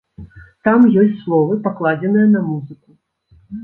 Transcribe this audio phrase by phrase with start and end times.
[0.67, 2.87] Там ёсць словы, пакладзеныя на музыку.